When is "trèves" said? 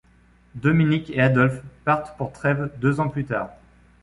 2.31-2.71